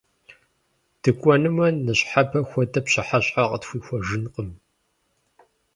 [1.01, 4.49] ДыкӀуэнумэ, ныщхьэбэ хуэдэ пщыхьэщхьэ къытхуихуэжынкъым!